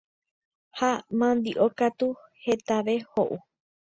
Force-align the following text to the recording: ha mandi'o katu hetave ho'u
ha 0.79 0.91
mandi'o 1.19 1.67
katu 1.79 2.09
hetave 2.45 2.95
ho'u 3.13 3.35